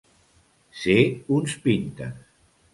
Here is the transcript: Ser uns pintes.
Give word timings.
Ser 0.85 0.97
uns 1.37 1.55
pintes. 1.69 2.19